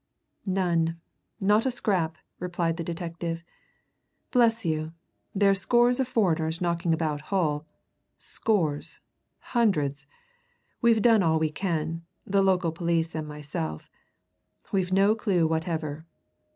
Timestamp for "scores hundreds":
8.17-10.07